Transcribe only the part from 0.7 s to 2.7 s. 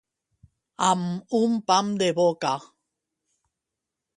Amb un pam de boca.